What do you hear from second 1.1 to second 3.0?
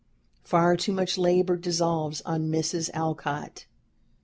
labor devolves on Mrs.